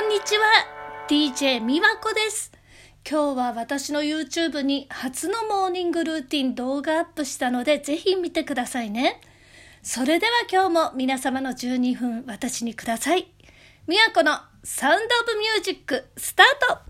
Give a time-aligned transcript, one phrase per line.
[0.00, 0.42] こんにちは。
[1.10, 2.50] DJ みわこです。
[3.06, 9.20] 今日は私の YouTube に初のモーニングルーティン動画アップしたのでぜひ見てくださいね。
[9.82, 13.30] それでは今日も皆様の12分私にください。
[13.86, 16.89] みわこのサウンドオブミュージックスタート。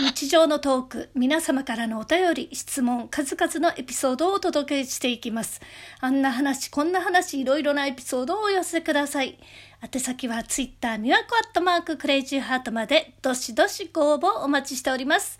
[0.00, 5.60] 日常のトーク、皆様からのお便り、質問、数々のエピソードをお届けしていきます。
[6.00, 9.38] あんな話、こんな話、いろいろなエピソードをお寄せください。
[9.80, 15.38] 宛先は Twitter、みわこアットマーククレイジーハートまで、どしどしご応募お待ちしております。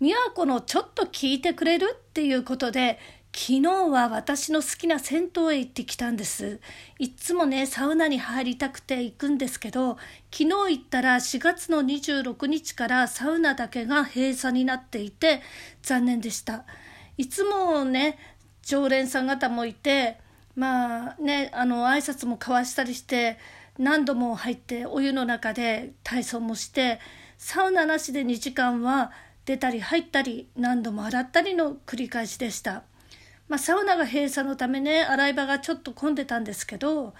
[0.00, 2.98] みわこのちょっと聞いてくれるっていうことで、
[3.32, 6.60] 昨日は私の好きな銭湯へ行ってきたんです。
[6.98, 9.96] いつもね、サウナに入りたくて行くんですけど、
[10.32, 15.42] 昨日行ったら4月の26日からサウナだけが閉鎖になっていて、
[15.82, 16.64] 残念でした。
[17.16, 18.18] いつもね、
[18.62, 20.18] 常連さん方もいて、
[20.56, 23.38] まあね、あの、挨拶も交わしたりして、
[23.78, 26.98] 何度も入ってお湯の中で体操もして、
[27.36, 29.12] サウナなしで2時間は
[29.44, 32.82] 出たり入ったり何度も洗ったりの繰り返しでした。
[33.48, 37.14] まあ、サウナが閉鎖のためね洗い場がちょっと混んでたんですけど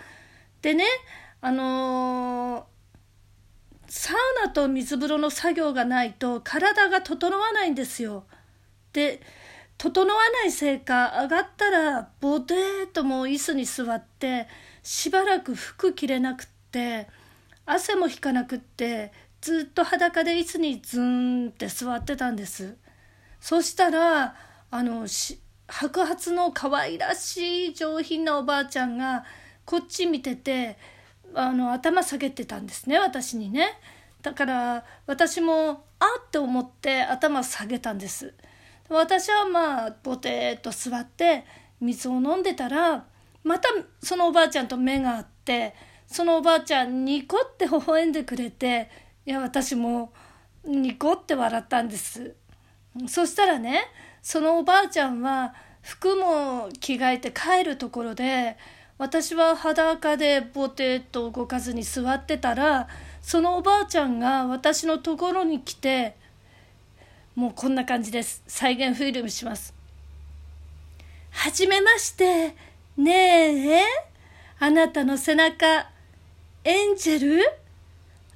[0.62, 0.85] でね
[1.41, 8.25] あのー、サウナと水風呂の作業がないと体が整わないんですよ。
[8.93, 9.20] で
[9.79, 14.48] 整わないせいか上がったらボテーともう椅子に座って
[14.83, 17.07] しばらく服着れなくって
[17.65, 22.77] 汗も引かなくってずっと裸で椅子にズーンって座ってたんです。
[23.41, 24.35] そしたら
[24.70, 29.24] あのし白髪の可愛らしい上品なおばあちゃんが
[29.64, 30.78] こっち見てて
[31.34, 33.78] あの頭下げてたんですね私にね。
[34.22, 38.34] だから私もあって思って頭下げたんです。
[38.89, 41.45] 私はまあボテーっと座って
[41.80, 43.05] 水を飲んでたら
[43.45, 43.68] また
[44.02, 45.74] そのおばあちゃんと目が合って
[46.07, 48.90] そのおばあちゃんニコって微笑んでくれて
[49.27, 50.12] いや私も
[50.64, 52.34] ニコって笑ったんです。
[53.07, 53.84] そしたらね
[54.28, 58.58] そのおばあちゃんは服も着替えて帰るところで
[58.98, 62.89] 私は裸でボテッと動かずに座ってたら
[63.22, 66.14] そのおばあちゃんが私のところに来て
[67.36, 68.42] もうこんな感じです。
[68.46, 69.72] 再現フィルムします。
[71.30, 72.55] はじめまして。
[72.98, 73.83] ねえ。
[74.58, 75.89] あなたの背中
[76.64, 77.42] エンジェル？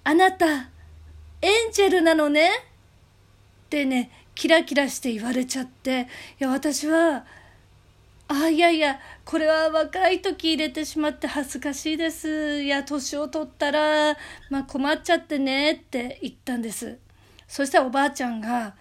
[0.05, 2.49] あなたエンジェルなのね？
[2.49, 6.09] ってねキラキラして言われちゃって、
[6.41, 7.25] いや、私は、
[8.29, 12.63] あ、いやいや、これは若い時入れてしまって恥ずかしいです。
[12.63, 14.17] いや、年を取ったら、
[14.49, 16.99] まあ困っちゃってねって言ったんです。
[17.47, 18.75] そしたらおばあちゃんが、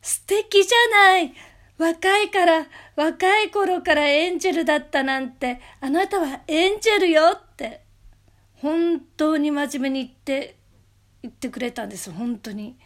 [0.00, 1.34] 素敵じゃない
[1.76, 7.82] 若いから、若い頃からエンジェルだったなんて、あなたはエンジェルよって、
[8.54, 10.56] 本当に真面目に言って、
[11.22, 12.76] 言ってくれたんです、本当に。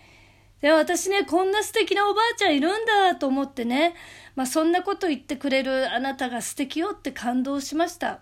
[0.64, 3.92] で私ねこんな素敵なおばあちゃんいるんだと思ってね、
[4.34, 8.20] まあ、そんなこと言ってくれるあなたが素敵よって感動しました。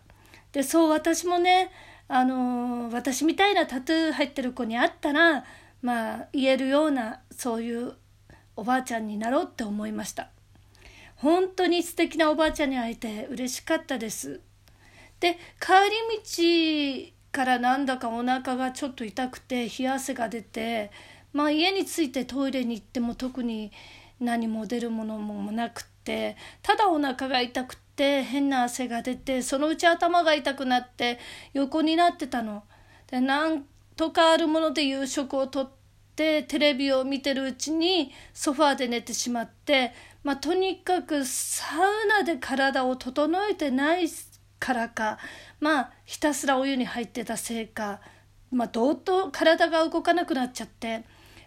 [0.50, 1.70] でそう私もね
[2.08, 5.44] あのー、私みたいなタトゥー入ってる子に会ったら
[5.82, 7.94] まあ言えるようなそういう
[8.56, 10.30] おばあちゃんになろうって思いました。
[11.14, 14.40] 本当に素敵なおばあちゃんに会えて嬉しかったです。
[15.20, 15.74] で帰
[17.04, 20.90] り道からなんだかお腹がちょっと痛くて冷や汗が出て
[21.32, 23.72] まあ家に着いてトイレに行っても特に
[24.20, 31.18] 何も出るものもなくってただお腹が痛くって変な汗が出てそのうち頭が痛くなって
[31.52, 32.64] 横になってたの。
[33.10, 33.64] でなん
[33.96, 35.70] とかあるもので夕食をとっ
[36.16, 39.92] てテレビを見てるうちにソファーで寝てしまって、
[40.24, 44.06] まあ、とにかくサウナで体を整えてない
[44.58, 45.18] からか
[45.60, 48.00] まあひたすらお湯に入ってたせいか、
[48.50, 51.04] まあ、どうと体が動かなくなっちゃって。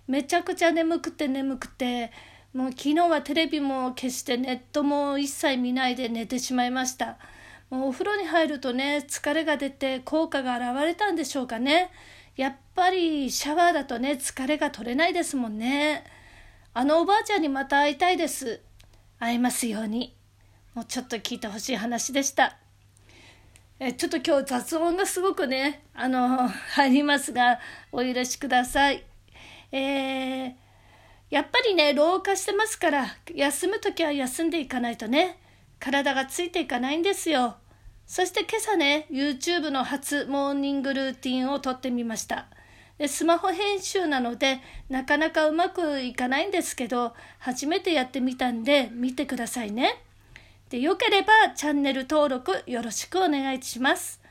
[0.08, 2.12] めちゃくちゃ眠くて眠くて
[2.54, 7.18] もう昨日はテレビも消してネットも一切見ないで寝てしまいました。
[7.70, 11.92] もうお風呂に入るとね疲れが出て効果が現れたんでしょうかね。
[12.38, 16.06] やっぱりシャワーだとね疲れが取れないですもんね。
[16.74, 18.62] あのおばあちゃんにまた会いたいです。
[19.20, 20.16] 会えますように。
[20.74, 22.58] もうちょっと聞いてほしい話でした。
[23.80, 27.60] えちょっと今日雑音がすごくねあの入りますが
[27.92, 29.04] お許しください。
[29.78, 30.54] えー、
[31.30, 35.38] やっぱりね老化してますから休む時は休んでいかないとね
[35.80, 37.58] 体がついていかないんですよ
[38.08, 42.48] そして今朝ね YouTube の初モーニングルーティンを撮ってみました
[42.98, 50.02] でスマホ編集なのでなかなかうまくいかないんですけど初めてやってみたんで見てくださいね。
[50.70, 54.22] でよければチャンネル登録よろしくお願いします。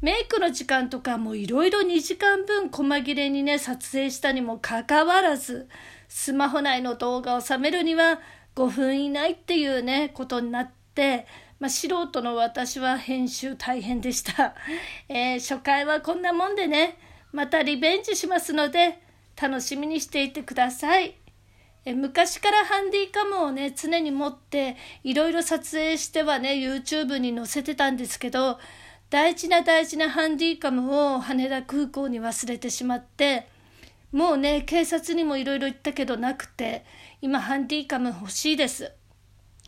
[0.00, 5.68] メイクの時間とかもいろいろ2時間分細切れにね撮影したにもかかわらず
[6.08, 8.20] スマホ内の動画を収めるには
[8.54, 11.26] 5分以内っていうねことになって、
[11.58, 14.54] まあ、素人の私は編集大変でした、
[15.08, 16.96] えー、初回はこんなもんでね
[17.32, 19.00] またリベンジしますので
[19.40, 21.14] 楽しみにしていてください。
[21.84, 28.58] 昔からハンディカムをね常に持っていろいろ撮影してはね YouTube に載せてたんですけど
[29.10, 33.48] 大事な大事なハンディカムを羽田空港に忘れてしまって
[34.12, 36.84] もうね警察にもいろいろ言ったけどなくて
[37.20, 38.92] 今ハンディカム欲しいです。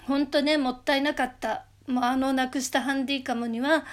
[0.05, 1.67] ほんとねもったいなかった。
[1.87, 3.85] もうあのなくしたハンディカムには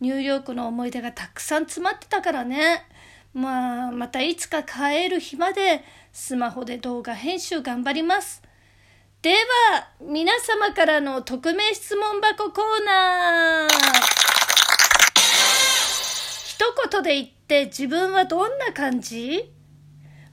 [0.00, 2.86] ニューヨークの思い出がたくさん詰まってたからね。
[3.34, 5.82] まあまたいつか帰る日まで
[6.12, 8.42] スマホで動画編集頑張ります。
[9.22, 14.29] では皆様からの匿名質問箱コーナー
[16.60, 19.50] 一言で言って自分はどんな感じ？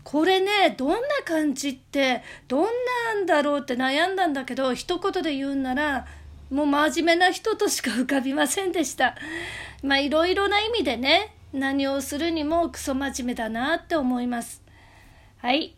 [0.04, 6.06] これねどんな感じってどんなんだろうって悩んだんだけど一言で言うなら
[6.50, 9.16] もう真面目な人としか浮かびませんでした。
[9.82, 14.62] まあいろいろな意味でね何をするにもクソ真面目だなって思います。
[15.38, 15.78] はい。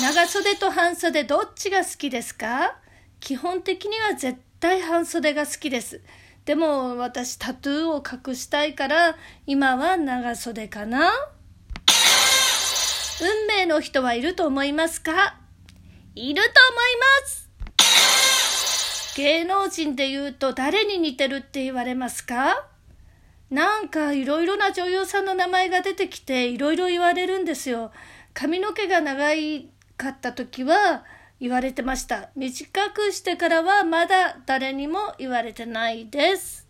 [0.00, 2.76] 長袖と半袖どっちが好きですか？
[3.20, 6.00] 基本的には絶対半袖が好きです。
[6.48, 9.16] でも私タトゥーを隠したいから
[9.46, 11.12] 今は長袖かな。
[13.20, 15.36] 運命の人はいると思いますか？
[16.14, 17.50] いると思います。
[19.18, 22.66] 芸能人で言うと誰に似てるって言われますか？
[23.50, 27.92] なんかいろいろな女優さんの名前が出てきていろいろ言われるんですよ。
[28.32, 29.34] 髪の毛が長
[29.98, 31.04] かった時は
[31.40, 32.30] 言われてました。
[32.34, 36.66] 短くしてからはまだ誰にも言われてないです。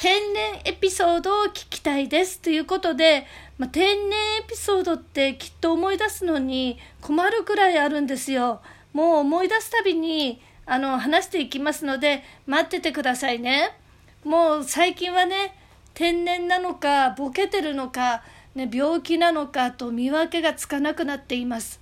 [0.00, 3.26] 天然エピソードを聞きたいですということで、
[3.58, 8.60] まあ、天然エピソードってきっと思い出すのに困るくらいあるんですよ。
[8.92, 13.76] もう思い出すたびにあの話していきますので待っててくださいね。
[14.22, 15.56] もう最近はね
[15.94, 18.22] 天然なのかボケてるのか、
[18.54, 21.80] ね、病気なのかと見分けがつかなくなっています。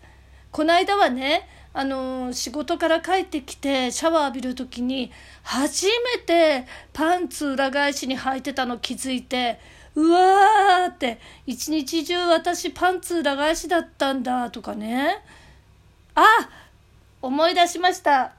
[0.56, 5.12] この間はねあの仕事から帰ってきてシャワー浴びる時に
[5.42, 6.64] 初めて
[6.94, 9.60] パンツ裏返しに履いてたの気づいて
[9.94, 15.22] うわーって一日中私パンツ裏返しだったんだとかね。
[16.14, 16.24] あ
[17.20, 18.32] 思い出しました。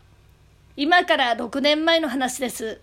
[0.75, 2.81] 今から6年前の話です。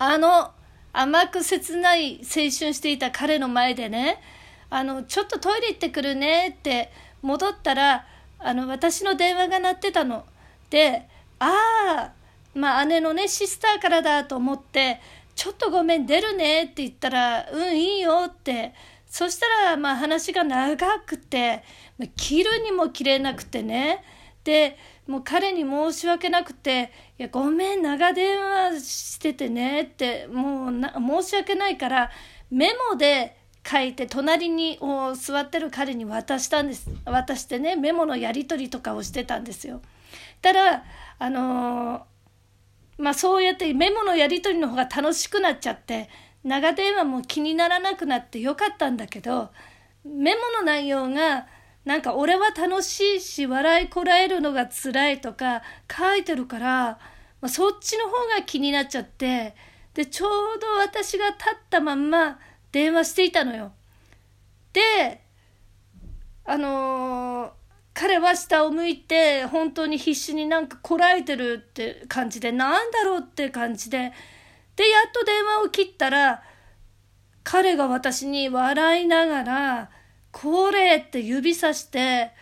[0.00, 0.50] あの
[0.92, 4.20] 甘く切ない青春していた彼の前でね
[4.70, 6.90] あのちょっとトイレ行ってくるねって
[7.22, 8.06] 戻ったら
[8.44, 10.24] あの私の電話が鳴ってたの。
[10.70, 11.08] で
[11.38, 12.12] ああ
[12.54, 15.00] まあ姉のねシスターからだと思って
[15.34, 18.74] 「ちょっとごめん出るね」って言ったら「うんいいよ」って
[19.06, 21.62] そしたらまあ話が長くて
[22.16, 24.04] 切るにも切れなくてね
[24.44, 24.76] で
[25.06, 32.10] もう彼に申し訳なくて「いやごめん長電話しててね」ってもう申し訳ないから
[32.50, 34.78] メモで書いて隣に
[35.16, 39.80] 座ってる彼に渡したんです渡してねメモのやり取りとかをしてたんですよ。
[40.42, 40.84] たら
[41.18, 46.08] あのー、まあそうやってメモのやり取りの方が楽しくなっちゃって
[46.44, 49.50] 長電話も気にならなくなってよかったんだけど
[50.04, 51.46] メモの内容が
[51.84, 56.98] なんか俺は楽しいし笑いこらえるのが辛いとか書いてるから、
[57.40, 59.54] まあ、そっちの方が気になっちゃって
[59.94, 62.38] でちょうど私が立ったまんま
[62.74, 63.70] 電話していたのよ。
[64.72, 65.20] で、
[66.44, 67.50] あのー、
[67.94, 74.12] 彼は下を向いて本当に必死になんかこらえてるって感じでなんだろうって感じで
[74.74, 76.42] でやっと電話を切ったら
[77.44, 79.90] 彼が私に笑いながら
[80.32, 82.32] 「これ」って指さして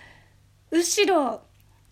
[0.70, 1.42] 後ろ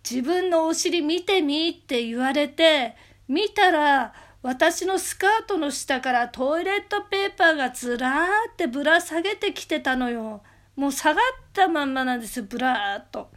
[0.09, 2.97] 自分のお尻見てみって言われて
[3.29, 10.43] 見たら私のスカートの下からトイレットペーパーがずらーってぶら下げてきてたのよ。
[10.77, 13.31] もう下がったまんまなんですよ、ぶらーっと。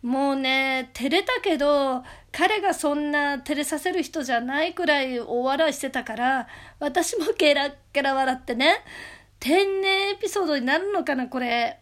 [0.00, 6.46] もうね、照れたけど、彼がそんな照れさせる人じゃないくらい大笑いしてたから、
[6.78, 8.84] 私もゲラッゲラ笑ってね、
[9.40, 11.80] 天然エピソードになるのかな、これ。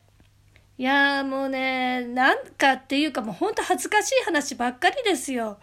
[0.79, 5.59] いやもうね、なんかっていうかもうほんと恥ずかしい話ばっかりですよ。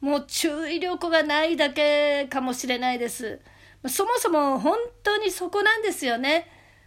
[0.00, 3.40] もう注意力がないだけかもしれないです。
[3.86, 6.46] そもそも本当にそこなんですよね。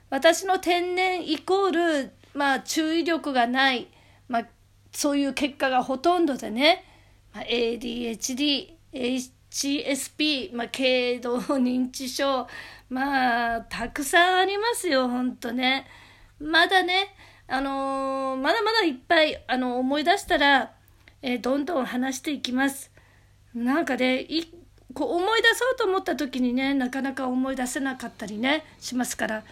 [0.10, 3.88] 私の天然イコール、まあ、注意力がない、
[4.28, 4.48] まあ、
[4.92, 6.84] そういう結果がほとんどでね、
[7.34, 12.46] まあ、ADHD、HSP、まあ、軽度認知症、
[12.90, 15.88] まあ、たくさんありますよ、ほんとね。
[16.40, 17.16] まだね、
[17.48, 20.74] あのー、まだまだいっぱい、あの、思い出したら、
[21.22, 22.91] えー、どんどん話していきます。
[23.54, 24.46] なんかね、い
[24.94, 29.44] こう思い出そうと思った時にねなかなか思い出せなかったりねしますから、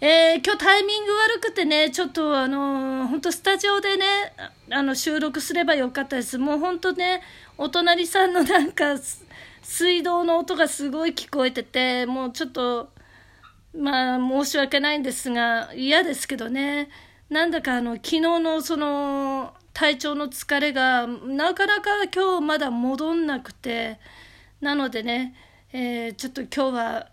[0.00, 4.04] えー、今日タイミング悪くてねちょっとあの本当スタジオでね
[4.70, 6.38] あの収録すればよかったです。
[6.38, 7.22] もう本当ね
[7.58, 8.96] お隣さんのなんか
[9.62, 12.90] 水道の音がすごい聞こえててもうちょっと
[13.76, 16.88] まあ申し訳ないんですが嫌ですけどね。
[17.30, 23.98] なんだかあの昨日のその体調の疲れがなかなか今日まだ戻んなくて。
[24.64, 25.34] なのでね、
[25.74, 27.08] えー、ちょっと今日は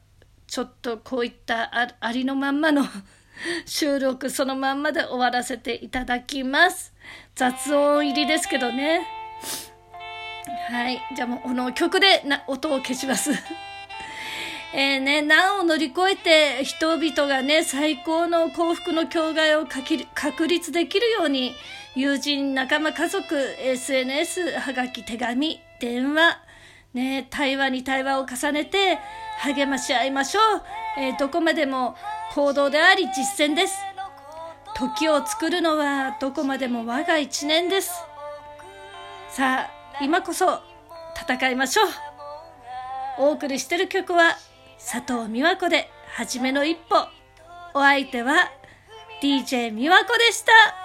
[0.47, 2.85] ちょっとこういったありのまんまの
[3.65, 6.93] 収録そのまんまで終わらせていただきます。
[7.35, 9.05] 雑音入りですけどね。
[10.69, 11.01] はい。
[11.13, 13.31] じゃあもうこの曲でな音を消します。
[14.73, 21.53] えね、難を乗り越えて人々がね、最高の幸福の境界を確立できるように、
[21.93, 26.37] 友人、仲間、家族、SNS、はがき、手紙、電話、
[26.93, 28.97] ね、対話に対話を重ねて
[29.39, 30.43] 励まし合いましょう。
[30.97, 31.95] えー、どこまでも
[32.33, 33.75] 行動であり実践です。
[34.73, 37.91] 時を作るのはどこまでも我が一年です。
[39.29, 39.71] さあ、
[40.01, 40.61] 今こそ
[41.21, 41.87] 戦いましょう。
[43.19, 44.37] お送りしてる曲は
[44.79, 46.95] 佐藤美和子で、はじめの一歩。
[47.73, 48.49] お相手は
[49.21, 50.80] DJ 美和子でした。